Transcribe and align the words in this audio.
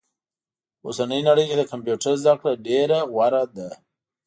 په 0.79 0.85
اوسني 0.87 1.19
نړئ 1.29 1.45
کي 1.49 1.55
د 1.57 1.63
کمپيوټر 1.71 2.13
زده 2.21 2.33
کړه 2.39 2.53
ډيره 2.67 2.99
غوره 3.13 3.43
ده 3.57 3.69